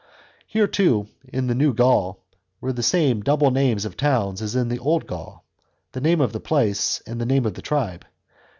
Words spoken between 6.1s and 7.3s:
of the place and the